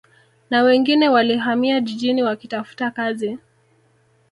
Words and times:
Na 0.49 0.63
wengine 0.63 1.09
walihamia 1.09 1.79
jijini 1.81 2.23
wakitafuta 2.23 2.91
kazi 2.91 3.37